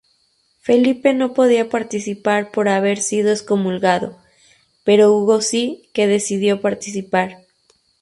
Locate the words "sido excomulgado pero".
2.99-5.13